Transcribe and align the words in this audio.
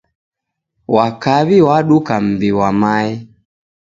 Wa 0.95 1.07
Kaw'i 1.21 1.57
waduka 1.67 2.13
mbi 2.27 2.49
wa 2.59 2.69
mae. 2.81 3.09